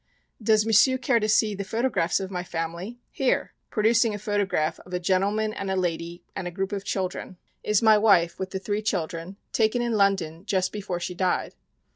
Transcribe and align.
"Does 0.41 0.65
M'sieu' 0.65 0.97
care 0.97 1.19
to 1.19 1.29
see 1.29 1.53
the 1.53 1.63
photographs 1.63 2.19
of 2.19 2.31
my 2.31 2.43
family? 2.43 2.97
Here," 3.11 3.53
producing 3.69 4.15
a 4.15 4.17
photograph 4.17 4.79
of 4.79 4.95
a 4.95 4.99
gentleman 4.99 5.53
and 5.53 5.69
lady 5.79 6.23
and 6.35 6.47
a 6.47 6.49
group 6.49 6.71
of 6.71 6.83
children, 6.83 7.37
"is 7.63 7.83
my 7.83 7.99
wife 7.99 8.39
with 8.39 8.49
the 8.49 8.57
three 8.57 8.81
children, 8.81 9.37
taken 9.51 9.79
in 9.83 9.91
London 9.93 10.43
just 10.47 10.71
before 10.71 10.99
she 10.99 11.13
died." 11.13 11.53